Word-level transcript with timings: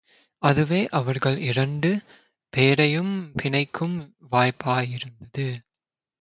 அதுவே 0.41 0.87
அவர்கள் 0.89 1.37
இரண்டு 1.37 2.01
பேரையும் 2.49 3.31
பிணைக்கும் 3.43 3.97
வாய்ப்பாயிருந்தது. 4.31 5.47